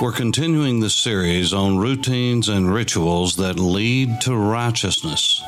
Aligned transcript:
We're 0.00 0.12
continuing 0.12 0.80
the 0.80 0.88
series 0.88 1.52
on 1.52 1.76
routines 1.76 2.48
and 2.48 2.72
rituals 2.72 3.36
that 3.36 3.58
lead 3.58 4.22
to 4.22 4.34
righteousness, 4.34 5.42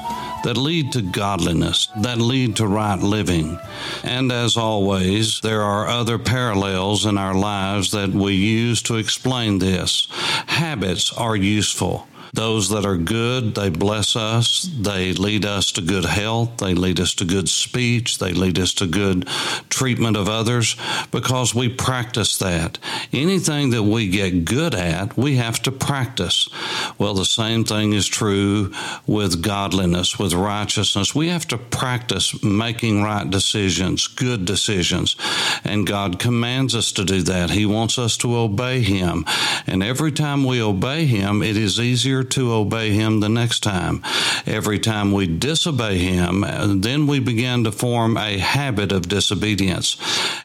that 0.44 0.58
lead 0.58 0.92
to 0.92 1.00
godliness, 1.00 1.88
that 2.02 2.18
lead 2.18 2.56
to 2.56 2.66
right 2.66 2.98
living. 2.98 3.58
And 4.04 4.30
as 4.30 4.58
always, 4.58 5.40
there 5.40 5.62
are 5.62 5.88
other 5.88 6.18
parallels 6.18 7.06
in 7.06 7.16
our 7.16 7.34
lives 7.34 7.92
that 7.92 8.10
we 8.10 8.34
use 8.34 8.82
to 8.82 8.96
explain 8.96 9.58
this. 9.58 10.06
Habits 10.10 11.10
are 11.14 11.34
useful. 11.34 12.06
Those 12.34 12.70
that 12.70 12.86
are 12.86 12.96
good, 12.96 13.54
they 13.54 13.68
bless 13.68 14.16
us. 14.16 14.62
They 14.62 15.12
lead 15.12 15.44
us 15.44 15.70
to 15.72 15.82
good 15.82 16.06
health. 16.06 16.56
They 16.56 16.72
lead 16.72 16.98
us 16.98 17.12
to 17.16 17.26
good 17.26 17.46
speech. 17.46 18.16
They 18.18 18.32
lead 18.32 18.58
us 18.58 18.72
to 18.74 18.86
good 18.86 19.26
treatment 19.68 20.16
of 20.16 20.30
others 20.30 20.74
because 21.10 21.54
we 21.54 21.68
practice 21.68 22.38
that. 22.38 22.78
Anything 23.12 23.68
that 23.70 23.82
we 23.82 24.08
get 24.08 24.46
good 24.46 24.74
at, 24.74 25.14
we 25.14 25.36
have 25.36 25.60
to 25.64 25.70
practice. 25.70 26.48
Well, 26.96 27.12
the 27.12 27.26
same 27.26 27.64
thing 27.64 27.92
is 27.92 28.08
true 28.08 28.72
with 29.06 29.42
godliness, 29.42 30.18
with 30.18 30.32
righteousness. 30.32 31.14
We 31.14 31.28
have 31.28 31.46
to 31.48 31.58
practice 31.58 32.42
making 32.42 33.02
right 33.02 33.28
decisions, 33.28 34.06
good 34.06 34.46
decisions. 34.46 35.16
And 35.64 35.86
God 35.86 36.18
commands 36.18 36.74
us 36.74 36.92
to 36.92 37.04
do 37.04 37.20
that. 37.24 37.50
He 37.50 37.66
wants 37.66 37.98
us 37.98 38.16
to 38.18 38.34
obey 38.36 38.80
Him. 38.80 39.26
And 39.66 39.82
every 39.82 40.12
time 40.12 40.44
we 40.44 40.62
obey 40.62 41.04
Him, 41.04 41.42
it 41.42 41.58
is 41.58 41.78
easier 41.78 42.21
to 42.24 42.52
obey 42.52 42.92
Him 42.92 43.20
the 43.20 43.28
next 43.28 43.60
time. 43.60 44.02
Every 44.46 44.78
time 44.78 45.12
we 45.12 45.26
disobey 45.26 45.98
Him, 45.98 46.44
then 46.80 47.06
we 47.06 47.20
begin 47.20 47.64
to 47.64 47.72
form 47.72 48.16
a 48.16 48.38
habit 48.38 48.92
of 48.92 49.08
disobedience 49.08 49.96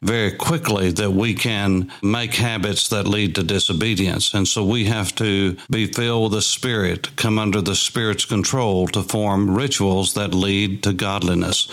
very 0.02 0.32
quickly 0.32 0.92
that 0.92 1.12
we 1.12 1.34
can 1.34 1.92
make 2.02 2.36
habits 2.36 2.90
that 2.90 3.08
lead 3.08 3.36
to 3.36 3.44
disobedience. 3.44 4.34
And 4.34 4.48
so 4.48 4.64
we 4.64 4.86
have 4.86 5.14
to 5.16 5.58
be 5.70 5.88
filled 5.88 6.24
with 6.24 6.34
the 6.34 6.42
Spirit, 6.42 7.16
come 7.16 7.40
under 7.40 7.62
the 7.62 7.76
Spirit's 7.76 8.26
control 8.26 8.88
to 8.90 9.04
form 9.04 9.56
rituals 9.56 10.14
that 10.14 10.34
lead 10.34 10.84
to 10.84 10.94
godliness. 10.94 11.68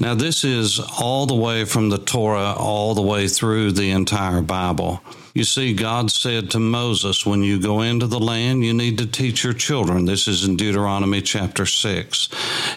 Now, 0.00 0.14
this 0.14 0.44
is 0.44 0.80
all 1.00 1.26
the 1.26 1.34
way 1.34 1.64
from 1.64 1.90
the 1.90 1.98
Torah 1.98 2.54
all 2.56 2.94
the 2.94 3.02
way 3.02 3.28
through 3.28 3.72
the 3.72 3.90
entire 3.90 4.42
Bible. 4.42 5.02
You 5.38 5.44
see, 5.44 5.72
God 5.72 6.10
said 6.10 6.50
to 6.50 6.58
Moses, 6.58 7.24
when 7.24 7.44
you 7.44 7.60
go 7.60 7.82
into 7.82 8.08
the 8.08 8.18
land, 8.18 8.64
you 8.64 8.74
need 8.74 8.98
to 8.98 9.06
teach 9.06 9.44
your 9.44 9.52
children. 9.52 10.04
This 10.04 10.26
is 10.26 10.44
in 10.44 10.56
Deuteronomy 10.56 11.22
chapter 11.22 11.64
6. 11.64 12.28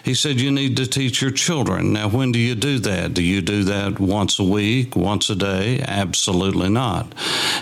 He 0.04 0.14
said, 0.14 0.40
You 0.40 0.52
need 0.52 0.76
to 0.76 0.86
teach 0.86 1.20
your 1.20 1.32
children. 1.32 1.92
Now, 1.92 2.08
when 2.08 2.30
do 2.30 2.38
you 2.38 2.54
do 2.54 2.78
that? 2.78 3.14
Do 3.14 3.22
you 3.24 3.42
do 3.42 3.64
that 3.64 3.98
once 3.98 4.38
a 4.38 4.44
week, 4.44 4.94
once 4.94 5.28
a 5.28 5.34
day? 5.34 5.80
Absolutely 5.80 6.68
not. 6.68 7.12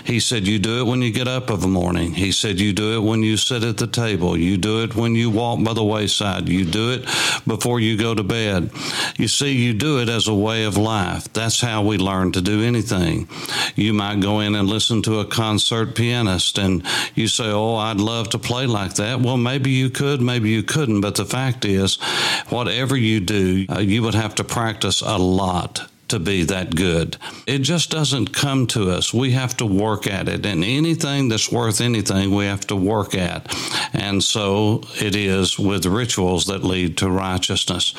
He 0.05 0.19
said, 0.19 0.45
You 0.45 0.59
do 0.59 0.81
it 0.81 0.83
when 0.87 1.01
you 1.01 1.11
get 1.11 1.27
up 1.27 1.49
of 1.49 1.63
a 1.63 1.67
morning. 1.67 2.13
He 2.13 2.31
said, 2.31 2.59
You 2.59 2.71
do 2.71 2.93
it 2.95 3.03
when 3.03 3.23
you 3.23 3.37
sit 3.37 3.63
at 3.63 3.77
the 3.77 3.87
table. 3.87 4.37
You 4.37 4.55
do 4.57 4.83
it 4.83 4.95
when 4.95 5.15
you 5.15 5.31
walk 5.31 5.63
by 5.63 5.73
the 5.73 5.83
wayside. 5.83 6.47
You 6.47 6.63
do 6.63 6.91
it 6.91 7.05
before 7.47 7.79
you 7.79 7.97
go 7.97 8.13
to 8.13 8.21
bed. 8.21 8.69
You 9.17 9.27
see, 9.27 9.53
you 9.53 9.73
do 9.73 9.99
it 9.99 10.09
as 10.09 10.27
a 10.27 10.35
way 10.35 10.63
of 10.63 10.77
life. 10.77 11.33
That's 11.33 11.59
how 11.59 11.81
we 11.81 11.97
learn 11.97 12.33
to 12.33 12.41
do 12.41 12.61
anything. 12.61 13.27
You 13.75 13.93
might 13.93 14.19
go 14.19 14.41
in 14.41 14.53
and 14.53 14.69
listen 14.69 14.90
listen 14.91 15.01
to 15.01 15.21
a 15.21 15.25
concert 15.25 15.95
pianist 15.95 16.57
and 16.57 16.83
you 17.15 17.25
say, 17.25 17.45
Oh, 17.45 17.75
I'd 17.75 18.01
love 18.01 18.29
to 18.31 18.37
play 18.37 18.65
like 18.65 18.95
that. 18.95 19.21
Well, 19.21 19.37
maybe 19.37 19.69
you 19.69 19.89
could, 19.89 20.21
maybe 20.21 20.49
you 20.49 20.63
couldn't. 20.63 20.99
But 20.99 21.15
the 21.15 21.23
fact 21.23 21.63
is, 21.63 21.95
whatever 22.49 22.97
you 22.97 23.21
do, 23.21 23.65
uh, 23.69 23.79
you 23.79 24.03
would 24.03 24.15
have 24.15 24.35
to 24.35 24.43
practice 24.43 24.99
a 24.99 25.17
lot 25.17 25.89
to 26.11 26.19
be 26.19 26.43
that 26.43 26.75
good. 26.75 27.17
It 27.45 27.59
just 27.59 27.89
doesn't 27.89 28.33
come 28.33 28.67
to 28.67 28.91
us. 28.91 29.13
We 29.13 29.31
have 29.31 29.57
to 29.57 29.65
work 29.65 30.07
at 30.07 30.29
it. 30.29 30.45
And 30.45 30.63
anything 30.63 31.27
that's 31.27 31.51
worth 31.51 31.81
anything, 31.81 32.33
we 32.33 32.45
have 32.45 32.67
to 32.67 32.75
work 32.75 33.15
at. 33.15 33.53
And 33.93 34.23
so 34.23 34.83
it 34.99 35.15
is 35.15 35.57
with 35.59 35.85
rituals 35.85 36.45
that 36.45 36.63
lead 36.63 36.97
to 36.99 37.09
righteousness. 37.09 37.93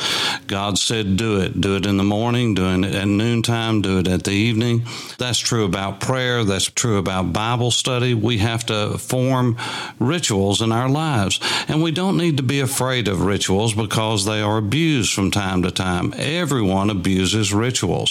God 0.47 0.79
said, 0.79 1.17
do 1.17 1.41
it. 1.41 1.61
Do 1.61 1.77
it 1.77 1.87
in 1.87 1.97
the 1.97 2.05
morning, 2.05 2.55
do 2.55 2.67
it 2.67 2.95
at 2.95 3.09
noontime, 3.09 3.83
do 3.83 3.99
it 3.99 4.09
at 4.09 4.25
the 4.25 4.33
evening. 4.33 4.85
That's 5.19 5.39
true 5.39 5.65
about 5.65 6.01
prayer. 6.01 6.45
That's 6.45 6.71
true 6.71 6.99
about 6.99 7.33
Bible 7.33 7.71
study. 7.71 8.15
We 8.15 8.39
have 8.39 8.67
to 8.67 8.99
form 8.99 9.57
rituals 9.99 10.63
in 10.63 10.73
our 10.73 10.89
lives. 10.89 11.41
And 11.69 11.83
we 11.83 11.91
don't 11.91 12.17
need 12.17 12.37
to 12.37 12.43
be 12.43 12.61
afraid 12.61 13.09
of 13.09 13.25
rituals 13.25 13.75
because 13.75 14.25
they 14.25 14.41
are 14.41 14.59
abused 14.59 15.13
from 15.13 15.31
time 15.31 15.63
to 15.63 15.71
time. 15.71 16.15
Everyone 16.17 16.91
abuses 16.91 17.53
rituals 17.53 18.02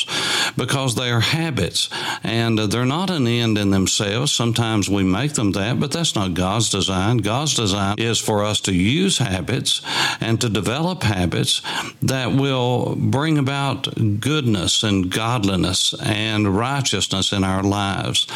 because 0.57 0.95
they 0.95 1.09
are 1.11 1.19
habits 1.19 1.89
and 2.23 2.59
uh, 2.59 2.67
they're 2.67 2.85
not 2.85 3.09
an 3.09 3.27
end 3.27 3.57
in 3.57 3.71
themselves. 3.71 4.31
Sometimes 4.31 4.89
we 4.89 5.03
make 5.03 5.33
them 5.33 5.51
that, 5.53 5.79
but 5.79 5.91
that's 5.91 6.15
not 6.15 6.33
God's 6.33 6.69
design. 6.69 7.17
God's 7.17 7.55
design 7.55 7.95
is 7.97 8.19
for 8.19 8.43
us 8.43 8.61
to 8.61 8.73
use 8.73 9.17
habits 9.17 9.81
and 10.19 10.39
to 10.41 10.49
develop 10.49 11.03
habits 11.03 11.61
that 12.01 12.31
will 12.31 12.95
bring 12.95 13.37
about 13.37 13.87
goodness 14.19 14.83
and 14.83 15.11
godliness 15.11 15.93
and 16.01 16.55
righteousness 16.55 17.31
in 17.31 17.43
our 17.43 17.63
lives. 17.63 18.27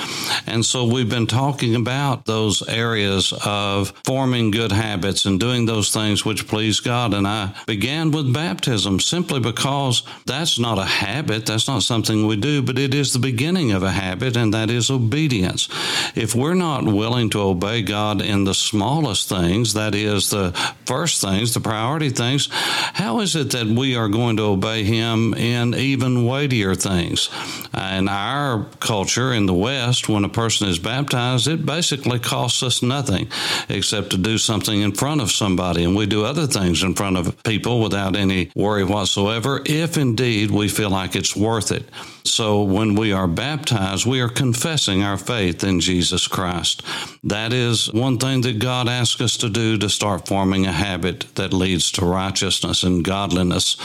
And 0.47 0.65
so 0.65 0.85
we've 0.85 1.09
been 1.09 1.27
talking 1.27 1.75
about 1.75 2.25
those 2.25 2.67
areas 2.67 3.33
of 3.45 3.93
forming 4.03 4.51
good 4.51 4.71
habits 4.71 5.25
and 5.25 5.39
doing 5.39 5.65
those 5.65 5.91
things 5.91 6.25
which 6.25 6.47
please 6.47 6.79
God. 6.79 7.13
And 7.13 7.27
I 7.27 7.55
began 7.65 8.11
with 8.11 8.33
baptism 8.33 8.99
simply 8.99 9.39
because 9.39 10.03
that's 10.25 10.59
not 10.59 10.77
a 10.77 10.85
habit. 10.85 11.44
That's 11.45 11.67
not 11.67 11.83
something 11.83 12.27
we 12.27 12.35
do, 12.35 12.61
but 12.61 12.79
it 12.79 12.93
is 12.93 13.13
the 13.13 13.19
beginning 13.19 13.71
of 13.71 13.83
a 13.83 13.91
habit, 13.91 14.35
and 14.35 14.53
that 14.53 14.69
is 14.69 14.89
obedience. 14.89 15.67
If 16.15 16.35
we're 16.35 16.53
not 16.53 16.85
willing 16.85 17.29
to 17.31 17.41
obey 17.41 17.81
God 17.81 18.21
in 18.21 18.43
the 18.43 18.53
smallest 18.53 19.29
things, 19.29 19.73
that 19.73 19.95
is 19.95 20.29
the 20.29 20.51
first 20.85 21.21
things, 21.21 21.53
the 21.53 21.59
priority 21.59 22.09
things, 22.09 22.49
how 22.51 23.19
is 23.19 23.35
it 23.35 23.51
that 23.51 23.67
we 23.67 23.95
are 23.95 24.09
going 24.09 24.37
to 24.37 24.43
obey 24.43 24.83
Him 24.83 25.33
in 25.33 25.73
even 25.75 26.25
weightier 26.25 26.75
things? 26.75 27.29
In 27.73 28.07
our 28.07 28.65
culture 28.79 29.33
in 29.33 29.45
the 29.45 29.53
West, 29.53 30.09
when 30.09 30.23
a 30.23 30.29
person 30.29 30.67
is 30.67 30.79
baptized, 30.79 31.47
it 31.47 31.65
basically 31.65 32.19
costs 32.19 32.63
us 32.63 32.81
nothing 32.81 33.27
except 33.69 34.11
to 34.11 34.17
do 34.17 34.37
something 34.37 34.81
in 34.81 34.91
front 34.91 35.21
of 35.21 35.31
somebody, 35.31 35.83
and 35.83 35.95
we 35.95 36.05
do 36.05 36.25
other 36.25 36.47
things 36.47 36.83
in 36.83 36.93
front 36.93 37.17
of 37.17 37.43
people 37.43 37.81
without 37.81 38.15
any 38.15 38.49
worry 38.55 38.83
whatsoever, 38.83 39.61
if 39.65 39.97
indeed 39.97 40.51
we 40.51 40.67
feel 40.67 40.89
like 40.89 41.15
it's 41.15 41.34
worth 41.35 41.71
it. 41.71 41.89
So 42.25 42.63
when 42.63 42.95
we 42.95 43.13
are 43.13 43.27
baptized, 43.27 44.05
we 44.05 44.19
are 44.19 44.29
confessing 44.29 45.03
our 45.03 45.17
faith 45.17 45.63
in 45.63 45.79
Jesus 45.79 46.27
Christ. 46.27 46.81
That 47.23 47.53
is 47.53 47.93
one 47.93 48.17
thing 48.17 48.41
that 48.41 48.59
God 48.59 48.89
asks 48.89 49.21
us 49.21 49.37
to 49.37 49.49
do 49.49 49.77
to 49.77 49.89
start 49.89 50.27
forming 50.27 50.65
a 50.65 50.71
habit 50.71 51.27
that 51.35 51.53
leads 51.53 51.91
to 51.93 52.05
righteousness 52.05 52.83
and 52.83 53.05
godliness. 53.05 53.77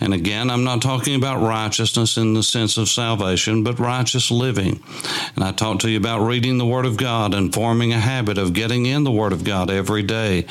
And 0.00 0.12
again, 0.12 0.50
I'm 0.50 0.64
not 0.64 0.82
talking 0.82 1.14
about 1.14 1.42
righteousness 1.42 2.18
in 2.18 2.34
the 2.34 2.42
sense 2.42 2.76
of 2.76 2.90
salvation, 2.90 3.64
but 3.64 3.80
righteous 3.80 4.30
living. 4.30 4.82
And 5.34 5.42
I 5.42 5.52
talked 5.52 5.80
to 5.80 5.90
you 5.90 5.96
about 5.96 6.26
reading 6.26 6.58
the 6.58 6.66
Word 6.66 6.86
of 6.86 6.98
God 6.98 7.32
and 7.32 7.52
forming 7.52 7.92
a 7.92 7.98
habit 7.98 8.36
of 8.36 8.52
getting 8.52 8.84
in 8.84 9.04
the 9.04 9.10
Word 9.10 9.32
of 9.32 9.44
God 9.44 9.70
every 9.70 10.02
day 10.02 10.46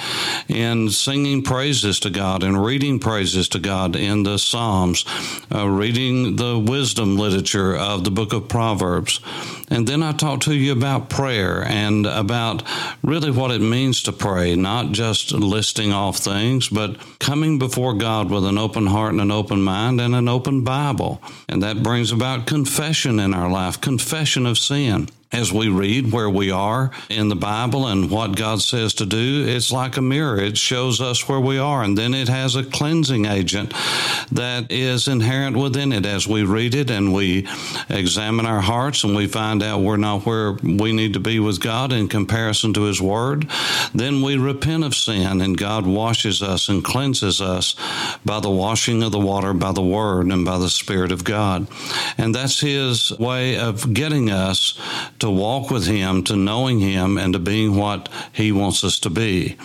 and 0.50 0.92
singing 0.92 1.44
praises 1.44 2.00
to 2.02 2.10
God 2.10 2.44
and 2.44 2.64
reading 2.64 3.00
praises 3.00 3.48
to 3.50 3.60
God 3.60 3.96
in 3.96 4.24
the 4.24 4.40
Psalms, 4.40 5.06
uh, 5.54 5.68
reading 5.68 6.27
the 6.36 6.60
wisdom 6.60 7.18
literature 7.18 7.76
of 7.76 8.04
the 8.04 8.12
book 8.12 8.34
of 8.34 8.48
Proverbs. 8.48 9.20
And 9.70 9.88
then 9.88 10.04
I 10.04 10.12
talked 10.12 10.44
to 10.44 10.54
you 10.54 10.72
about 10.72 11.10
prayer 11.10 11.64
and 11.64 12.06
about 12.06 12.64
really 13.04 13.32
what 13.32 13.52
it 13.52 13.62
means 13.62 14.04
to 14.04 14.12
pray, 14.12 14.56
not 14.56 14.92
just 14.92 15.32
listing 15.32 15.92
off 15.92 16.18
things, 16.18 16.70
but 16.70 16.98
coming 17.20 17.60
before 17.60 17.94
God 17.94 18.30
with 18.30 18.46
an 18.46 18.58
open 18.58 18.88
heart 18.88 19.12
and 19.14 19.22
an 19.22 19.32
open 19.32 19.62
mind 19.62 20.00
and 20.00 20.16
an 20.16 20.28
open 20.28 20.64
Bible. 20.64 21.22
And 21.48 21.64
that 21.64 21.84
brings 21.84 22.12
about 22.12 22.48
confession 22.48 23.20
in 23.20 23.34
our 23.34 23.50
life, 23.50 23.80
confession 23.82 24.46
of 24.46 24.58
sin. 24.58 25.10
As 25.32 25.52
we 25.52 25.68
read 25.68 26.12
where 26.12 26.30
we 26.30 26.52
are 26.52 26.92
in 27.10 27.28
the 27.28 27.36
Bible 27.36 27.88
and 27.88 28.10
what 28.10 28.38
God 28.38 28.62
says 28.62 28.94
to 28.96 29.06
do, 29.06 29.46
it's 29.46 29.72
like 29.72 29.98
a 29.98 30.02
mirror. 30.02 30.40
It 30.40 30.58
shows 30.58 31.02
us 31.02 31.28
where 31.28 31.40
we 31.40 31.58
are. 31.58 31.84
And 31.84 31.98
then 31.98 32.14
it 32.14 32.30
has 32.30 32.56
a 32.56 32.64
cleansing 32.64 33.26
agent 33.26 33.74
that 34.32 34.72
is 34.72 35.08
inherent 35.08 35.58
within 35.58 35.92
it 35.92 36.06
as 36.06 36.28
we 36.28 36.44
read 36.44 36.76
it 36.76 36.90
and 36.90 37.14
we 37.14 37.46
examine 37.90 38.46
our 38.46 38.62
hearts 38.62 39.04
and 39.04 39.16
we 39.16 39.28
find 39.28 39.62
out 39.62 39.82
we're 39.82 39.98
not 39.98 40.26
where 40.26 40.54
we 40.54 40.94
need 40.94 41.14
to 41.14 41.20
be 41.20 41.40
with 41.40 41.60
God 41.60 41.92
in 41.92 42.08
comparison 42.08 42.74
to 42.74 42.84
His 42.84 43.02
Word. 43.02 43.50
Then 43.94 44.22
we 44.22 44.38
repent 44.38 44.86
of 44.86 44.96
sin 44.96 45.42
and 45.42 45.58
God 45.58 45.86
washes 45.86 46.42
us 46.42 46.70
and 46.70 46.84
cleanses 46.84 47.42
us 47.42 47.76
by 48.24 48.40
the 48.40 48.50
washing 48.50 49.04
of 49.04 49.12
the 49.12 49.20
water, 49.20 49.54
by 49.54 49.74
the 49.74 49.82
Word, 49.82 50.28
and 50.28 50.46
by 50.46 50.58
the 50.58 50.70
Spirit 50.70 51.12
of 51.12 51.26
God. 51.26 51.68
And 52.18 52.34
that's 52.34 52.62
His 52.62 53.12
way 53.20 53.58
of 53.58 53.94
getting 53.94 54.30
us 54.30 54.80
to 55.20 55.30
walk 55.30 55.72
with 55.72 55.88
Him, 55.88 56.24
to 56.24 56.36
knowing 56.36 56.80
Him, 56.80 57.18
and 57.18 57.34
to 57.34 57.40
being 57.40 57.76
what 57.76 58.10
He 58.32 58.52
wants 58.52 58.84
us 58.84 59.00
to 59.00 59.10
be. 59.10 59.58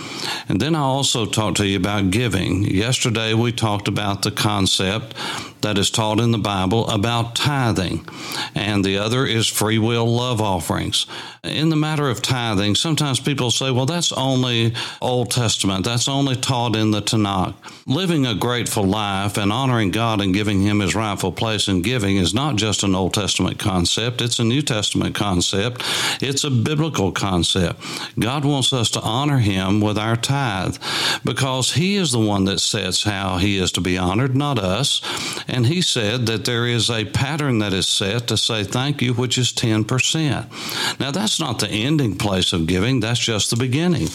And 0.49 0.61
then 0.61 0.75
I 0.75 0.81
also 0.81 1.27
talked 1.27 1.59
to 1.59 1.67
you 1.67 1.77
about 1.77 2.11
giving. 2.11 2.65
Yesterday 2.65 3.35
we 3.35 3.53
talked 3.53 3.89
about 3.89 4.23
the 4.23 4.31
concept 4.31 5.15
that 5.63 5.79
is 5.79 5.91
taught 5.91 6.21
in 6.21 6.33
the 6.33 6.39
Bible 6.39 6.89
about 6.89 7.35
tithing, 7.35 8.07
and 8.55 8.85
the 8.85 8.99
other 8.99 9.25
is 9.25 9.47
free 9.47 9.79
will 9.79 10.07
love 10.07 10.41
offerings. 10.41 11.07
In 11.45 11.71
the 11.71 11.77
matter 11.77 12.09
of 12.09 12.23
tithing, 12.23 12.75
sometimes 12.75 13.21
people 13.21 13.51
say, 13.51 13.71
well, 13.71 13.87
that's 13.87 14.13
only 14.13 14.75
Old 15.01 15.31
Testament, 15.31 15.85
that's 15.85 16.09
only 16.09 16.37
taught 16.37 16.77
in 16.77 16.91
the 16.91 17.01
Tanakh. 17.01 17.55
Living 17.87 18.27
a 18.27 18.35
grateful 18.35 18.85
life 18.85 19.37
and 19.37 19.53
honoring 19.53 19.91
God 19.91 20.21
and 20.21 20.35
giving 20.35 20.63
Him 20.63 20.81
His 20.81 20.95
rightful 20.95 21.33
place 21.33 21.69
in 21.69 21.83
giving 21.83 22.17
is 22.17 22.35
not 22.35 22.57
just 22.57 22.83
an 22.83 22.95
Old 22.95 23.15
Testament 23.15 23.59
concept, 23.59 24.21
it's 24.21 24.39
a 24.39 24.45
New 24.45 24.63
Testament 24.63 25.15
concept, 25.15 25.42
it's 25.51 26.45
a 26.45 26.51
biblical 26.51 27.13
concept. 27.13 27.81
God 28.19 28.45
wants 28.45 28.73
us 28.73 28.91
to 28.91 29.01
honor 29.01 29.39
Him 29.39 29.81
with 29.81 29.99
our 29.99 30.17
tithe 30.17 30.77
because 31.25 31.73
He 31.73 31.97
is 31.97 32.13
the 32.13 32.21
one 32.21 32.45
that 32.45 32.61
sets 32.61 33.03
how 33.05 33.39
He 33.39 33.59
is 33.59 33.73
to 33.73 33.81
be 33.81 33.99
honored, 33.99 34.37
not 34.37 34.59
us. 34.59 35.01
And 35.49 35.67
he 35.67 35.83
said 35.83 36.27
that 36.27 36.45
there 36.45 36.67
is 36.67 36.91
a 36.91 37.05
pattern 37.05 37.59
that 37.59 37.73
is 37.73 37.89
set 37.89 38.29
to 38.29 38.37
say 38.37 38.65
thank 38.65 39.03
you, 39.03 39.15
which 39.15 39.39
is 39.39 39.53
10%. 39.53 41.01
Now, 41.01 41.11
that's 41.11 41.41
not 41.41 41.59
the 41.59 41.69
ending 41.69 42.17
place 42.17 42.53
of 42.53 42.67
giving, 42.67 43.01
that's 43.01 43.21
just 43.21 43.51
the 43.51 43.57
beginning. 43.57 44.09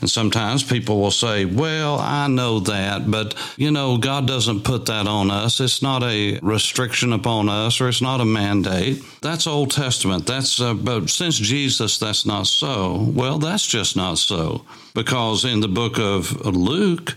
And 0.00 0.10
sometimes 0.10 0.62
people 0.62 1.00
will 1.00 1.10
say, 1.10 1.44
well, 1.44 1.98
I 1.98 2.28
know 2.28 2.60
that, 2.60 3.10
but 3.10 3.34
you 3.56 3.70
know, 3.70 3.96
God 3.96 4.26
doesn't 4.26 4.64
put 4.64 4.86
that 4.86 5.06
on 5.06 5.30
us. 5.30 5.60
It's 5.60 5.82
not 5.82 6.02
a 6.02 6.38
restriction 6.42 7.12
upon 7.12 7.48
us 7.48 7.80
or 7.80 7.88
it's 7.88 8.02
not 8.02 8.20
a 8.20 8.24
mandate. 8.24 9.02
That's 9.20 9.46
Old 9.46 9.70
Testament. 9.70 10.26
That's, 10.26 10.60
uh, 10.60 10.73
but 10.74 11.10
since 11.10 11.38
Jesus, 11.38 11.98
that's 11.98 12.26
not 12.26 12.46
so. 12.46 13.10
Well, 13.14 13.38
that's 13.38 13.66
just 13.66 13.96
not 13.96 14.18
so. 14.18 14.64
Because 14.94 15.44
in 15.44 15.60
the 15.60 15.68
book 15.68 15.98
of 15.98 16.44
Luke, 16.44 17.16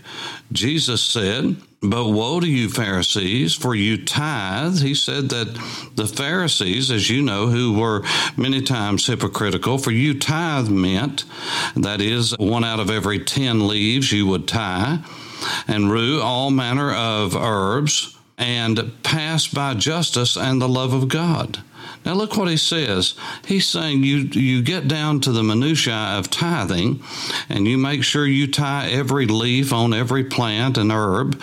Jesus 0.52 1.02
said, 1.02 1.56
but 1.80 2.08
woe 2.08 2.40
to 2.40 2.46
you, 2.46 2.68
Pharisees, 2.68 3.54
for 3.54 3.74
you 3.74 4.04
tithe. 4.04 4.80
He 4.80 4.94
said 4.94 5.28
that 5.28 5.54
the 5.94 6.06
Pharisees, 6.06 6.90
as 6.90 7.08
you 7.08 7.22
know, 7.22 7.46
who 7.46 7.78
were 7.78 8.04
many 8.36 8.62
times 8.62 9.06
hypocritical, 9.06 9.78
for 9.78 9.92
you 9.92 10.18
tithe 10.18 10.68
meant, 10.68 11.24
that 11.76 12.00
is, 12.00 12.36
one 12.36 12.64
out 12.64 12.80
of 12.80 12.90
every 12.90 13.20
ten 13.24 13.68
leaves 13.68 14.10
you 14.10 14.26
would 14.26 14.48
tie, 14.48 14.98
and 15.68 15.90
rue 15.90 16.20
all 16.20 16.50
manner 16.50 16.92
of 16.92 17.36
herbs, 17.36 18.17
and 18.38 18.92
pass 19.02 19.48
by 19.48 19.74
justice 19.74 20.36
and 20.36 20.62
the 20.62 20.68
love 20.68 20.92
of 20.92 21.08
God. 21.08 21.62
Now 22.04 22.14
look 22.14 22.36
what 22.36 22.48
he 22.48 22.56
says. 22.56 23.14
He's 23.46 23.66
saying 23.66 24.04
you 24.04 24.18
you 24.18 24.62
get 24.62 24.88
down 24.88 25.20
to 25.20 25.32
the 25.32 25.42
minutiae 25.42 26.16
of 26.18 26.30
tithing, 26.30 27.02
and 27.48 27.66
you 27.66 27.76
make 27.76 28.02
sure 28.02 28.26
you 28.26 28.46
tie 28.46 28.88
every 28.88 29.26
leaf 29.26 29.72
on 29.72 29.92
every 29.92 30.24
plant 30.24 30.78
and 30.78 30.92
herb, 30.92 31.40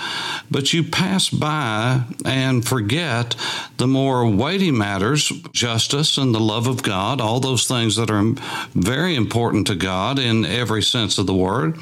but 0.49 0.73
you 0.73 0.83
pass 0.83 1.29
by 1.29 2.05
and 2.23 2.65
forget 2.65 3.35
the 3.77 3.87
more 3.87 4.27
weighty 4.29 4.71
matters, 4.71 5.29
justice 5.51 6.17
and 6.17 6.33
the 6.33 6.39
love 6.39 6.67
of 6.67 6.83
God, 6.83 7.21
all 7.21 7.39
those 7.39 7.67
things 7.67 7.95
that 7.97 8.09
are 8.09 8.33
very 8.73 9.15
important 9.15 9.67
to 9.67 9.75
God 9.75 10.19
in 10.19 10.45
every 10.45 10.81
sense 10.81 11.17
of 11.17 11.27
the 11.27 11.33
word. 11.33 11.77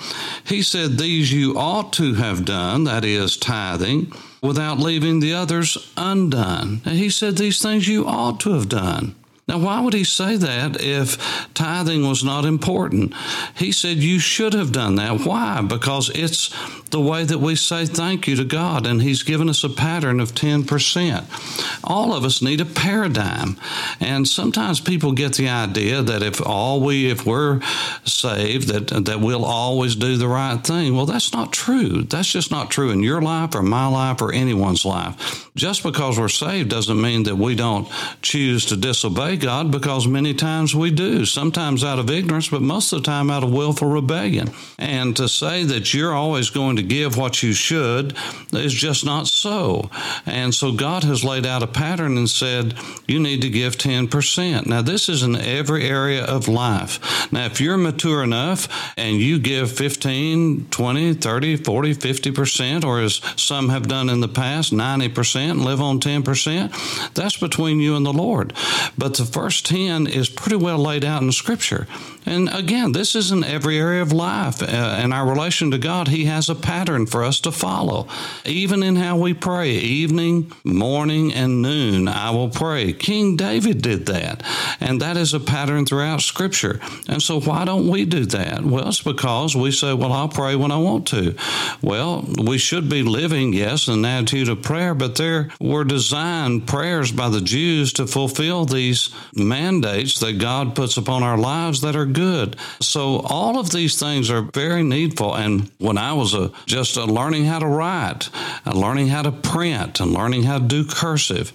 He 0.46 0.62
said 0.62 0.98
these 0.98 1.32
you 1.32 1.58
ought 1.58 1.94
to 1.94 2.16
have 2.16 2.44
done, 2.44 2.84
that 2.86 3.06
is 3.06 3.38
tithing 3.38 4.12
without 4.44 4.78
leaving 4.78 5.20
the 5.20 5.34
others 5.34 5.92
undone. 5.98 6.82
And 6.86 6.98
he 7.00 7.10
said, 7.10 7.38
These 7.38 7.62
things 7.62 7.88
you 7.88 8.06
ought 8.06 8.40
to 8.42 8.54
have 8.54 8.70
done. 8.70 9.16
Now, 9.46 9.58
why 9.60 9.82
would 9.82 9.94
he 9.94 10.06
say 10.06 10.38
that 10.38 10.82
if 10.82 11.50
tithing 11.54 12.08
was 12.08 12.24
not 12.24 12.46
important? 12.46 13.14
He 13.56 13.74
said 13.74 13.98
you 13.98 14.20
should 14.20 14.54
have 14.54 14.72
done 14.72 14.96
that. 14.96 15.22
Why? 15.22 15.62
Because 15.62 16.10
it's 16.10 16.50
the 16.92 17.02
way 17.02 17.26
that 17.26 17.40
we 17.40 17.56
say 17.56 17.86
thank 17.86 18.28
you 18.28 18.38
to 18.38 18.46
God, 18.46 18.88
and 18.88 19.02
He's 19.02 19.24
given 19.24 19.50
us 19.50 19.64
a 19.64 19.70
pattern 19.70 20.20
of 20.20 20.34
10%. 20.34 21.84
All 21.84 22.14
of 22.14 22.24
us 22.24 22.42
need 22.42 22.62
a 22.62 22.66
paradigm. 22.66 23.58
And 24.00 24.28
sometimes 24.28 24.80
people 24.80 25.12
get 25.12 25.34
the 25.34 25.50
idea 25.50 26.02
that 26.04 26.22
if 26.22 26.40
all 26.46 26.80
we, 26.82 27.10
if 27.10 27.26
we're 27.26 27.62
saved, 28.06 28.70
that, 28.70 29.06
that 29.06 29.20
we'll 29.20 29.44
always 29.44 29.96
do 29.96 30.16
the 30.18 30.28
right 30.28 30.64
thing. 30.64 30.96
Well, 30.96 31.08
that's 31.08 31.34
not 31.34 31.52
true. 31.52 32.04
That's 32.04 32.32
just 32.32 32.52
not 32.52 32.70
true 32.70 32.92
in 32.92 33.02
your 33.02 33.22
life 33.22 33.56
or 33.56 33.64
my 33.64 33.88
life 33.88 34.22
or 34.22 34.32
anyone's 34.32 34.86
life. 34.86 35.50
Just 35.56 35.84
because 35.84 36.20
we're 36.20 36.30
saved 36.30 36.70
doesn't 36.70 37.02
mean 37.02 37.24
that 37.24 37.36
we 37.36 37.56
don't 37.56 37.90
choose 38.22 38.68
to 38.68 38.78
disobey 38.78 39.33
God 39.38 39.72
because 39.72 40.08
many 40.08 40.34
times 40.34 40.76
we 40.76 40.92
do, 40.92 41.26
sometimes 41.26 41.84
out 41.84 42.00
of 42.00 42.10
ignorance, 42.10 42.50
but 42.50 42.62
most 42.62 42.94
of 42.94 43.00
the 43.00 43.06
time 43.06 43.30
out 43.30 43.44
of 43.44 43.52
willful 43.52 43.88
rebellion. 43.88 44.52
And 44.78 45.16
to 45.18 45.28
say 45.28 45.64
that 45.64 45.94
you're 45.94 46.14
always 46.14 46.50
going 46.50 46.76
to 46.78 46.84
give 46.84 47.18
what 47.18 47.44
you 47.44 47.54
should 47.54 48.16
is 48.52 48.74
just 48.74 49.06
not 49.06 49.28
so. 49.28 49.90
And 50.26 50.54
so 50.54 50.72
God 50.72 51.04
has 51.04 51.24
laid 51.24 51.46
out 51.46 51.64
a 51.64 51.68
pattern 51.68 52.18
and 52.18 52.30
said, 52.30 52.76
you 53.08 53.20
need 53.20 53.42
to 53.42 53.50
give 53.50 53.78
10%. 53.78 54.66
Now, 54.66 54.82
this 54.82 55.10
is 55.10 55.24
in 55.24 55.36
every 55.36 55.88
area 55.88 56.24
of 56.24 56.48
life. 56.48 57.32
Now, 57.32 57.46
if 57.46 57.60
you're 57.60 57.78
mature 57.78 58.24
enough 58.24 58.68
and 58.98 59.18
you 59.18 59.40
give 59.40 59.72
15, 59.72 60.68
20, 60.70 61.14
30, 61.14 61.56
40, 61.58 61.96
50%, 61.96 62.84
or 62.84 63.00
as 63.00 63.22
some 63.36 63.70
have 63.70 63.88
done 63.88 64.10
in 64.10 64.20
the 64.20 64.28
past, 64.28 64.74
90%, 64.74 65.64
live 65.64 65.82
on 65.82 66.00
10%, 66.00 67.14
that's 67.14 67.38
between 67.38 67.80
you 67.80 67.96
and 67.96 68.06
the 68.06 68.14
Lord. 68.14 68.54
But 68.98 69.16
the 69.16 69.23
the 69.24 69.32
first 69.32 69.66
10 69.68 70.08
is 70.08 70.30
pretty 70.30 70.58
well 70.58 70.78
laid 70.78 71.06
out 71.06 71.22
in 71.22 71.32
Scripture. 71.32 71.88
And 72.26 72.50
again, 72.54 72.94
this 72.94 73.16
is 73.16 73.32
in 73.32 73.44
every 73.44 73.78
area 73.78 74.02
of 74.02 74.14
life. 74.14 74.62
Uh, 74.62 75.02
in 75.04 75.12
our 75.12 75.28
relation 75.28 75.72
to 75.72 75.78
God, 75.78 76.08
He 76.08 76.26
has 76.26 76.50
a 76.50 76.56
pattern 76.56 77.06
for 77.06 77.24
us 77.24 77.40
to 77.42 77.52
follow. 77.52 78.08
Even 78.46 78.82
in 78.82 78.96
how 78.96 79.18
we 79.18 79.34
pray, 79.34 79.72
evening, 79.72 80.52
morning, 80.64 81.34
and 81.34 81.62
noon, 81.62 82.08
I 82.08 82.32
will 82.32 82.50
pray. 82.50 82.94
King 82.94 83.36
David 83.36 83.82
did 83.82 84.06
that. 84.06 84.44
And 84.80 85.02
that 85.02 85.18
is 85.18 85.34
a 85.34 85.40
pattern 85.40 85.86
throughout 85.86 86.22
Scripture. 86.22 86.80
And 87.08 87.22
so, 87.22 87.42
why 87.42 87.66
don't 87.66 87.90
we 87.90 88.06
do 88.06 88.26
that? 88.28 88.64
Well, 88.64 88.88
it's 88.88 89.02
because 89.02 89.56
we 89.56 89.72
say, 89.72 89.94
well, 89.94 90.14
I'll 90.14 90.30
pray 90.30 90.56
when 90.56 90.72
I 90.72 90.78
want 90.78 91.08
to. 91.08 91.36
Well, 91.82 92.26
we 92.42 92.58
should 92.58 92.90
be 92.90 93.04
living, 93.04 93.54
yes, 93.54 93.88
an 93.88 94.06
attitude 94.06 94.50
of 94.50 94.62
prayer, 94.62 94.94
but 94.94 95.16
there 95.16 95.50
were 95.60 95.84
designed 95.84 96.68
prayers 96.68 97.12
by 97.12 97.30
the 97.30 97.42
Jews 97.42 97.94
to 97.94 98.08
fulfill 98.08 98.66
these 98.66 99.13
mandates 99.36 100.20
that 100.20 100.40
God 100.40 100.76
puts 100.76 100.98
upon 100.98 101.24
our 101.24 101.38
lives 101.38 101.82
that 101.82 101.96
are 101.96 102.06
good. 102.06 102.56
So 102.80 103.20
all 103.20 103.60
of 103.60 103.72
these 103.72 104.00
things 104.00 104.30
are 104.30 104.42
very 104.42 104.84
needful. 104.84 105.36
And 105.36 105.72
when 105.80 105.98
I 105.98 106.14
was 106.14 106.34
a, 106.34 106.52
just 106.66 106.98
a 106.98 107.06
learning 107.06 107.46
how 107.46 107.60
to 107.60 107.68
write, 107.68 108.30
and 108.66 108.76
learning 108.76 109.08
how 109.08 109.24
to 109.24 109.32
print, 109.32 110.00
and 110.00 110.14
learning 110.14 110.44
how 110.44 110.60
to 110.60 110.66
do 110.66 110.86
cursive, 110.86 111.52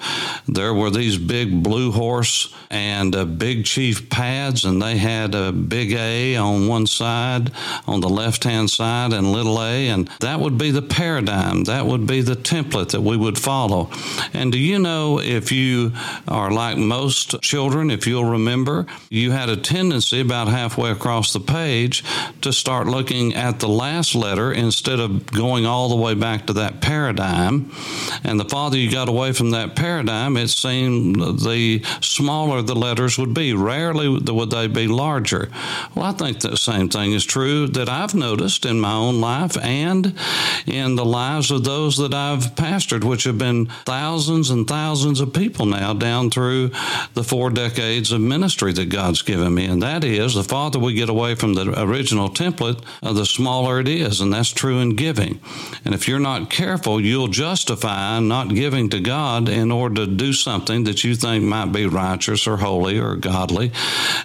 there 0.46 0.74
were 0.74 0.90
these 0.90 1.18
big 1.18 1.62
blue 1.62 1.92
horse 1.92 2.54
and 2.70 3.14
uh, 3.14 3.24
big 3.24 3.64
chief 3.64 4.10
pads, 4.10 4.64
and 4.64 4.80
they 4.82 4.98
had 4.98 5.34
a 5.34 5.52
big 5.52 5.92
A 5.92 6.36
on 6.36 6.68
one 6.68 6.86
side, 6.86 7.50
on 7.86 8.00
the 8.00 8.08
left 8.08 8.44
hand 8.44 8.70
side, 8.70 9.12
and 9.12 9.32
little 9.32 9.60
a, 9.60 9.88
and 9.88 10.08
that 10.20 10.40
would 10.40 10.58
be 10.58 10.70
the 10.70 10.82
paradigm. 10.82 11.64
That 11.64 11.86
would 11.86 12.06
be 12.06 12.20
the 12.20 12.36
template 12.36 12.90
that 12.90 13.00
we 13.00 13.16
would 13.16 13.38
follow. 13.38 13.90
And 14.32 14.52
do 14.52 14.58
you 14.58 14.78
know 14.78 15.20
if 15.20 15.52
you 15.52 15.92
are 16.26 16.50
like 16.50 16.76
most 16.76 17.42
children, 17.48 17.90
if 17.90 18.06
you'll 18.06 18.26
remember, 18.26 18.84
you 19.08 19.30
had 19.30 19.48
a 19.48 19.56
tendency 19.56 20.20
about 20.20 20.48
halfway 20.48 20.90
across 20.90 21.32
the 21.32 21.40
page 21.40 22.04
to 22.42 22.52
start 22.52 22.86
looking 22.86 23.34
at 23.34 23.58
the 23.58 23.68
last 23.68 24.14
letter 24.14 24.52
instead 24.52 25.00
of 25.00 25.24
going 25.32 25.64
all 25.64 25.88
the 25.88 25.96
way 25.96 26.12
back 26.12 26.46
to 26.46 26.52
that 26.52 26.82
paradigm. 26.82 27.72
And 28.22 28.38
the 28.38 28.44
farther 28.44 28.76
you 28.76 28.90
got 28.90 29.08
away 29.08 29.32
from 29.32 29.52
that 29.52 29.74
paradigm, 29.74 30.36
it 30.36 30.48
seemed 30.48 31.16
the 31.16 31.82
smaller 32.02 32.60
the 32.60 32.74
letters 32.74 33.16
would 33.16 33.32
be. 33.32 33.54
Rarely 33.54 34.08
would 34.08 34.50
they 34.50 34.66
be 34.66 34.86
larger. 34.86 35.48
Well, 35.94 36.04
I 36.04 36.12
think 36.12 36.40
the 36.40 36.56
same 36.56 36.90
thing 36.90 37.12
is 37.12 37.24
true 37.24 37.66
that 37.68 37.88
I've 37.88 38.14
noticed 38.14 38.66
in 38.66 38.78
my 38.78 38.92
own 38.92 39.22
life 39.22 39.56
and 39.56 40.14
in 40.66 40.96
the 40.96 41.04
lives 41.04 41.50
of 41.50 41.64
those 41.64 41.96
that 41.96 42.12
I've 42.12 42.54
pastored, 42.56 43.04
which 43.04 43.24
have 43.24 43.38
been 43.38 43.66
thousands 43.86 44.50
and 44.50 44.68
thousands 44.68 45.20
of 45.20 45.32
people 45.32 45.64
now 45.64 45.94
down 45.94 46.28
through 46.28 46.72
the 47.14 47.24
four 47.24 47.37
decades 47.48 48.10
of 48.10 48.20
ministry 48.20 48.72
that 48.72 48.88
God's 48.88 49.22
given 49.22 49.54
me. 49.54 49.66
And 49.66 49.80
that 49.82 50.02
is 50.02 50.34
the 50.34 50.42
farther 50.42 50.78
we 50.78 50.94
get 50.94 51.08
away 51.08 51.36
from 51.36 51.54
the 51.54 51.80
original 51.80 52.28
template, 52.28 52.82
uh, 53.02 53.12
the 53.12 53.24
smaller 53.24 53.78
it 53.78 53.86
is. 53.86 54.20
And 54.20 54.32
that's 54.32 54.50
true 54.50 54.80
in 54.80 54.96
giving. 54.96 55.40
And 55.84 55.94
if 55.94 56.08
you're 56.08 56.18
not 56.18 56.50
careful, 56.50 57.00
you'll 57.00 57.28
justify 57.28 58.18
not 58.18 58.54
giving 58.54 58.90
to 58.90 59.00
God 59.00 59.48
in 59.48 59.70
order 59.70 60.04
to 60.04 60.12
do 60.12 60.32
something 60.32 60.84
that 60.84 61.04
you 61.04 61.14
think 61.14 61.44
might 61.44 61.72
be 61.72 61.86
righteous 61.86 62.46
or 62.46 62.56
holy 62.56 62.98
or 62.98 63.14
godly 63.14 63.70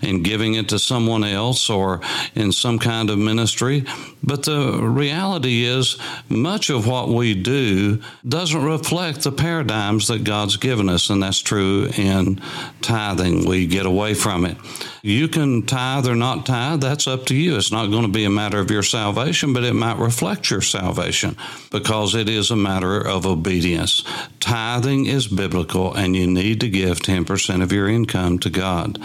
and 0.01 0.23
giving 0.23 0.55
it 0.55 0.69
to 0.69 0.79
someone 0.79 1.23
else 1.23 1.69
or 1.69 2.01
in 2.33 2.51
some 2.51 2.79
kind 2.79 3.09
of 3.09 3.19
ministry. 3.19 3.85
But 4.23 4.43
the 4.43 4.79
reality 4.81 5.65
is, 5.65 5.97
much 6.29 6.69
of 6.69 6.87
what 6.87 7.09
we 7.09 7.33
do 7.33 8.01
doesn't 8.27 8.63
reflect 8.63 9.21
the 9.21 9.31
paradigms 9.31 10.07
that 10.07 10.23
God's 10.23 10.55
given 10.55 10.87
us, 10.89 11.09
and 11.09 11.21
that's 11.21 11.39
true 11.39 11.89
in 11.97 12.41
tithing. 13.03 13.45
We 13.45 13.67
get 13.67 13.85
away 13.85 14.13
from 14.13 14.45
it. 14.45 14.57
You 15.01 15.27
can 15.27 15.65
tithe 15.65 16.07
or 16.07 16.15
not 16.15 16.45
tithe, 16.45 16.79
that's 16.79 17.07
up 17.07 17.25
to 17.25 17.35
you. 17.35 17.57
It's 17.57 17.71
not 17.71 17.91
going 17.91 18.03
to 18.03 18.11
be 18.11 18.23
a 18.23 18.29
matter 18.29 18.59
of 18.59 18.71
your 18.71 18.83
salvation, 18.83 19.51
but 19.51 19.65
it 19.65 19.73
might 19.73 19.97
reflect 19.97 20.49
your 20.49 20.61
salvation 20.61 21.35
because 21.69 22.15
it 22.15 22.29
is 22.29 22.51
a 22.51 22.55
matter 22.55 23.05
of 23.05 23.25
obedience. 23.25 24.05
Tithing 24.39 25.05
is 25.05 25.27
biblical, 25.27 25.93
and 25.93 26.15
you 26.15 26.27
need 26.27 26.61
to 26.61 26.69
give 26.69 26.99
10% 26.99 27.61
of 27.61 27.73
your 27.73 27.89
income 27.89 28.39
to 28.39 28.49
God. 28.49 28.97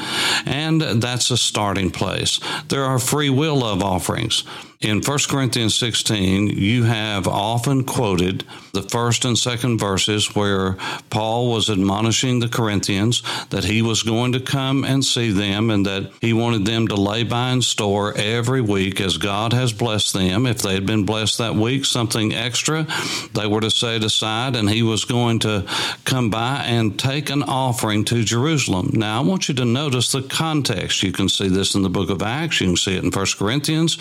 And 0.47 0.81
that's 0.81 1.33
a 1.33 1.37
starting 1.37 1.91
place. 1.91 2.39
There 2.69 2.85
are 2.85 3.01
free 3.01 3.31
will 3.31 3.57
love 3.57 3.83
offerings. 3.83 4.45
In 4.81 5.03
1 5.03 5.19
Corinthians 5.29 5.75
16, 5.75 6.47
you 6.47 6.85
have 6.85 7.27
often 7.27 7.83
quoted 7.83 8.45
the 8.73 8.83
first 8.83 9.25
and 9.25 9.37
second 9.37 9.79
verses 9.79 10.37
where 10.37 10.75
Paul 11.11 11.51
was 11.51 11.69
admonishing 11.69 12.39
the 12.39 12.49
Corinthians 12.49 13.25
that 13.51 13.65
he 13.65 13.83
was 13.83 14.05
going 14.05 14.35
to 14.35 14.41
come 14.41 14.85
and 14.85 15.05
see 15.05 15.33
them 15.33 15.71
and 15.71 15.85
that 15.87 16.13
he 16.21 16.33
wanted 16.33 16.65
them 16.65 16.87
to 16.89 16.95
lay 16.95 17.25
by 17.25 17.51
in 17.51 17.61
store 17.61 18.17
every 18.17 18.61
week 18.61 19.01
as 19.01 19.17
God 19.17 19.53
has 19.53 19.73
blessed 19.73 20.15
them. 20.15 20.47
If 20.47 20.63
they 20.63 20.75
had 20.75 20.87
been 20.87 21.05
blessed 21.05 21.39
that 21.39 21.57
week, 21.57 21.85
something 21.85 22.33
extra, 22.33 22.87
they 23.35 23.49
were 23.49 23.63
to 23.63 23.73
set 23.73 24.05
aside, 24.05 24.55
and 24.55 24.71
he 24.71 24.85
was 24.85 25.05
going 25.05 25.41
to 25.41 25.67
come 26.05 26.31
by 26.31 26.63
and 26.65 26.97
take 26.97 27.31
an 27.31 27.43
offering 27.43 28.05
to 28.05 28.23
Jerusalem. 28.23 28.91
Now, 28.93 29.21
I 29.21 29.25
want 29.25 29.49
you 29.49 29.57
to 29.57 29.65
notice 29.65 30.13
the 30.13 30.23
context. 30.23 31.03
You 31.03 31.11
can 31.11 31.29
see 31.29 31.49
this 31.49 31.75
in 31.75 31.83
the 31.83 31.91
book 31.91 32.11
of 32.11 32.23
Acts, 32.23 32.61
you 32.61 32.69
can 32.69 32.77
see 32.77 32.97
it 32.97 33.03
in 33.03 33.11
1 33.11 33.27
Corinthians, 33.37 33.97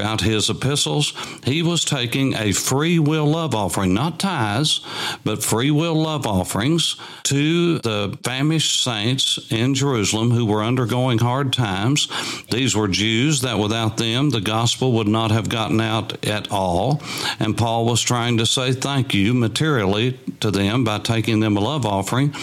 throughout 0.00 0.22
his 0.22 0.48
epistles. 0.48 1.12
He 1.44 1.62
was 1.62 1.84
taking 1.84 2.34
a 2.34 2.52
free 2.52 2.98
will 2.98 3.26
love 3.26 3.54
offering, 3.54 3.92
not 3.92 4.18
tithes, 4.18 4.80
but 5.24 5.44
free 5.44 5.70
will 5.70 5.94
love 5.94 6.26
offerings 6.26 6.96
to 7.24 7.78
the 7.80 8.18
famished 8.24 8.82
saints 8.82 9.38
in 9.50 9.74
Jerusalem 9.74 10.30
who 10.30 10.46
were 10.46 10.62
undergoing 10.62 11.18
hard 11.18 11.52
times. 11.52 12.08
These 12.50 12.74
were 12.74 12.88
Jews 12.88 13.42
that 13.42 13.58
without 13.58 13.98
them 13.98 14.30
the 14.30 14.40
gospel 14.40 14.92
would 14.92 15.08
not 15.08 15.32
have 15.32 15.50
gotten 15.50 15.80
out 15.80 16.24
at 16.26 16.50
all. 16.50 17.02
And 17.38 17.58
Paul 17.58 17.84
was 17.84 18.00
trying 18.00 18.38
to 18.38 18.46
say 18.46 18.72
thank 18.72 19.12
you 19.12 19.34
materially 19.34 20.18
to 20.40 20.50
them 20.50 20.82
by 20.82 20.98
taking 20.98 21.40
them 21.40 21.58
a 21.58 21.60
love 21.60 21.84
offering. 21.84 22.34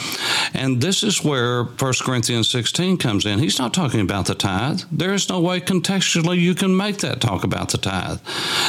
And 0.53 0.79
this 0.79 1.01
is 1.01 1.23
where 1.23 1.63
1 1.63 1.93
Corinthians 2.01 2.49
16 2.49 2.97
comes 2.97 3.25
in. 3.25 3.39
He's 3.39 3.57
not 3.57 3.73
talking 3.73 4.01
about 4.01 4.27
the 4.27 4.35
tithe. 4.35 4.81
There 4.91 5.13
is 5.13 5.27
no 5.27 5.39
way 5.39 5.59
contextually 5.59 6.37
you 6.37 6.53
can 6.53 6.77
make 6.77 6.99
that 6.99 7.19
talk 7.19 7.43
about 7.47 7.71
the 7.71 7.77
tithe. 7.77 8.19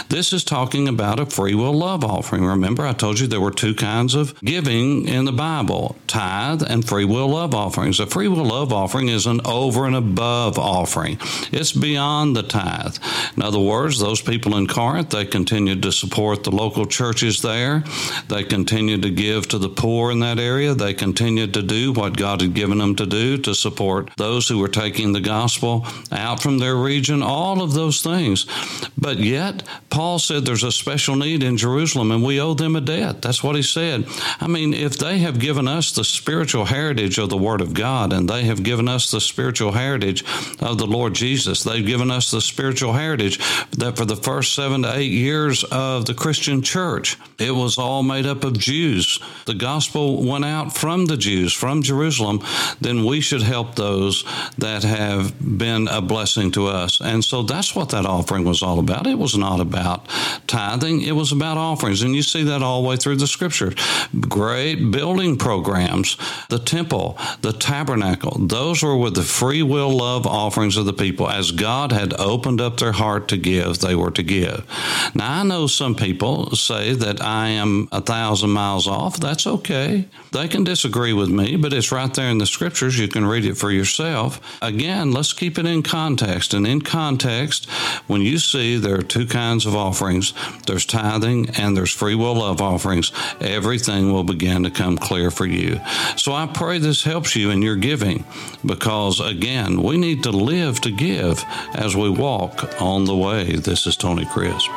This 0.09 0.33
is 0.33 0.45
talking 0.45 0.89
about 0.89 1.21
a 1.21 1.27
free 1.27 1.55
will 1.55 1.75
love 1.75 2.05
offering. 2.05 2.45
Remember, 2.45 2.87
I 2.87 2.93
told 2.93 3.21
you 3.21 3.27
there 3.27 3.41
were 3.41 3.51
two 3.51 3.75
kinds 3.75 4.15
of 4.15 4.39
giving 4.41 5.07
in 5.07 5.25
the 5.25 5.33
Bible 5.33 5.97
tithe 6.07 6.63
and 6.63 6.87
free 6.87 7.05
will 7.05 7.29
love 7.29 7.55
offerings. 7.55 8.01
A 8.01 8.07
free 8.07 8.29
will 8.29 8.45
love 8.45 8.73
offering 8.73 9.09
is 9.09 9.27
an 9.27 9.41
over 9.45 9.85
and 9.87 9.97
above 9.97 10.59
offering, 10.59 11.19
it's 11.53 11.73
beyond 11.73 12.37
the 12.37 12.43
tithe. 12.43 12.97
In 13.37 13.43
other 13.43 13.59
words, 13.59 13.99
those 13.99 14.21
people 14.21 14.57
in 14.57 14.67
Corinth, 14.67 15.11
they 15.11 15.27
continued 15.27 15.83
to 15.83 15.93
support 15.93 16.45
the 16.45 16.51
local 16.51 16.87
churches 16.87 17.43
there, 17.43 17.85
they 18.29 18.45
continued 18.45 19.03
to 19.03 19.11
give 19.11 19.49
to 19.49 19.59
the 19.59 19.69
poor 19.69 20.11
in 20.11 20.21
that 20.21 20.39
area, 20.39 20.75
they 20.75 20.95
continued 20.95 21.55
to 21.55 21.63
do 21.63 21.93
what 21.93 22.17
God 22.17 22.41
had 22.41 22.55
given 22.55 22.79
them 22.79 22.97
to 22.97 23.07
do 23.07 23.39
to 23.39 23.55
support 23.55 24.11
those 24.17 24.49
who 24.49 24.59
were 24.59 24.69
taking 24.69 25.13
the 25.13 25.21
gospel 25.21 25.87
out 26.13 26.41
from 26.43 26.59
their 26.59 26.77
region, 26.77 27.23
all 27.23 27.63
of 27.63 27.75
those 27.75 28.03
things. 28.03 28.47
But 28.97 29.19
yet, 29.19 29.63
Paul 29.91 30.19
said 30.19 30.45
there's 30.45 30.65
a 30.65 30.73
special 30.73 31.17
need 31.17 31.43
in 31.43 31.57
Jerusalem 31.57 32.11
and 32.11 32.23
we 32.23 32.41
owe 32.41 32.55
them 32.55 32.77
a 32.77 32.81
debt. 32.81 33.23
That's 33.23 33.43
what 33.43 33.57
he 33.57 33.63
said. 33.63 34.07
I 34.41 34.47
mean, 34.47 34.75
if 34.75 34.99
they 34.99 35.19
have 35.19 35.39
given 35.39 35.69
us 35.69 35.93
the 35.93 36.05
spiritual 36.05 36.65
heritage 36.65 37.19
of 37.19 37.31
the 37.31 37.37
Word 37.37 37.61
of 37.61 37.75
God 37.75 38.13
and 38.13 38.29
they 38.29 38.45
have 38.45 38.63
given 38.63 38.89
us 38.89 39.11
the 39.11 39.21
spiritual 39.21 39.73
heritage 39.73 40.25
of 40.61 40.79
the 40.79 40.87
Lord 40.87 41.15
Jesus, 41.15 41.63
they've 41.63 41.87
given 41.87 42.11
us 42.11 42.31
the 42.31 42.41
spiritual 42.41 42.93
heritage 42.93 43.39
that 43.73 43.97
for 43.97 44.05
the 44.05 44.17
first 44.17 44.55
seven 44.55 44.83
to 44.83 44.97
eight 44.97 45.13
years 45.13 45.65
of 45.65 46.07
the 46.07 46.15
Christian 46.15 46.63
church, 46.63 47.17
it 47.39 47.55
was 47.55 47.79
all 47.79 48.03
made 48.03 48.27
up 48.27 48.45
of 48.45 48.59
Jews. 48.59 49.19
The 49.47 49.55
gospel 49.55 50.25
went 50.25 50.45
out 50.45 50.77
from 50.77 51.07
the 51.07 51.17
Jews, 51.17 51.53
from 51.53 51.83
Jerusalem, 51.83 52.43
then 52.81 53.05
we 53.05 53.21
should 53.21 53.43
help 53.43 53.75
those 53.75 54.25
that 54.59 54.83
have 54.83 55.35
been 55.59 55.89
a 55.89 56.01
blessing 56.01 56.51
to 56.53 56.67
us. 56.67 57.01
And 57.01 57.25
so 57.25 57.43
that's 57.43 57.75
what 57.75 57.91
that 57.91 58.07
offering 58.07 58.45
was 58.59 58.69
all 58.69 58.79
about. 58.79 59.07
It 59.07 59.19
was 59.19 59.37
not 59.37 59.61
about 59.61 60.09
tithing, 60.47 61.03
it 61.03 61.13
was 61.13 61.33
about 61.33 61.57
offerings. 61.57 62.03
And 62.03 62.15
you 62.15 62.23
see 62.23 62.43
that 62.45 62.63
all 62.63 62.83
the 62.83 62.89
way 62.89 62.97
through 62.97 63.17
the 63.17 63.27
scriptures. 63.27 63.75
Great 64.21 64.91
building 64.91 65.37
programs, 65.37 66.17
the 66.49 66.59
temple, 66.59 67.19
the 67.43 67.53
tabernacle, 67.53 68.37
those 68.41 68.83
were 68.83 68.97
with 68.97 69.15
the 69.15 69.23
free 69.23 69.63
will 69.63 69.91
love 69.91 70.27
offerings 70.27 70.77
of 70.77 70.87
the 70.87 70.93
people. 70.93 71.29
As 71.29 71.53
God 71.53 71.93
had 71.93 72.19
opened 72.19 72.61
up 72.61 72.79
their 72.79 72.93
heart 72.93 73.29
to 73.29 73.37
give, 73.37 73.79
they 73.79 73.95
were 73.95 74.11
to 74.13 74.23
give. 74.23 74.67
Now, 75.15 75.41
I 75.41 75.43
know 75.45 75.67
some 75.67 75.95
people 75.95 76.51
say 76.57 76.95
that 76.95 77.23
I 77.23 77.49
am 77.49 77.89
a 77.93 78.01
thousand 78.01 78.51
miles 78.51 78.89
off. 78.89 79.21
That's 79.21 79.47
okay. 79.47 80.07
They 80.33 80.49
can 80.49 80.65
disagree 80.65 81.13
with 81.13 81.29
me, 81.29 81.57
but 81.57 81.73
it's 81.73 81.93
right 81.93 82.13
there 82.13 82.31
in 82.31 82.39
the 82.39 82.47
scriptures. 82.47 82.99
You 82.99 83.09
can 83.09 83.27
read 83.27 83.45
it 83.45 83.57
for 83.57 83.71
yourself. 83.71 84.41
Again, 84.63 85.13
let's 85.13 85.33
keep 85.33 85.59
it 85.59 85.67
in 85.67 85.83
context. 85.83 86.55
And 86.55 86.67
in 86.67 86.81
context, 86.81 87.69
when 88.07 88.23
you 88.23 88.39
see 88.51 88.77
there 88.77 88.99
are 88.99 89.03
two 89.03 89.27
kinds 89.27 89.67
of 89.67 89.77
offerings 89.77 90.33
there's 90.67 90.87
tithing 90.87 91.51
and 91.51 91.77
there's 91.77 91.93
free 91.93 92.15
will 92.15 92.37
love 92.37 92.61
offerings, 92.61 93.13
everything 93.41 94.13
will 94.13 94.25
begin 94.25 94.63
to 94.65 94.71
come 94.71 94.97
clear 94.99 95.31
for 95.31 95.47
you. 95.47 95.81
So 96.17 96.33
I 96.33 96.47
pray 96.47 96.79
this 96.79 97.05
helps 97.05 97.37
you 97.37 97.51
in 97.51 97.63
your 97.63 97.77
giving 97.77 98.25
because, 98.65 99.21
again, 99.21 99.83
we 99.83 99.97
need 99.97 100.23
to 100.25 100.31
live 100.31 100.81
to 100.83 100.91
give 100.91 101.45
as 101.75 101.97
we 101.97 102.11
walk 102.11 102.81
on 102.81 103.05
the 103.05 103.17
way. 103.17 103.57
This 103.57 103.87
is 103.87 103.97
Tony 103.97 104.25
Crisp. 104.27 104.71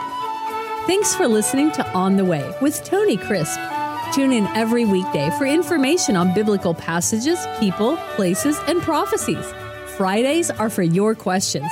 Thanks 0.87 1.13
for 1.15 1.27
listening 1.27 1.71
to 1.73 1.87
On 1.93 2.17
the 2.17 2.25
Way 2.25 2.53
with 2.61 2.83
Tony 2.83 3.17
Crisp. 3.17 3.59
Tune 4.13 4.33
in 4.33 4.45
every 4.47 4.83
weekday 4.83 5.29
for 5.37 5.45
information 5.45 6.17
on 6.17 6.33
biblical 6.33 6.73
passages, 6.73 7.39
people, 7.59 7.95
places, 8.15 8.57
and 8.67 8.81
prophecies. 8.81 9.45
Fridays 9.95 10.49
are 10.51 10.69
for 10.69 10.83
your 10.83 11.15
questions. 11.15 11.71